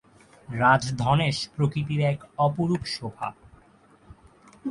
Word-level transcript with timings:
রাজ 0.53 0.83
ধনেশ 0.97 1.37
প্রকৃতির 1.55 2.01
এক 2.03 2.19
অপরূপ 2.37 2.83
শোভা। 2.87 3.29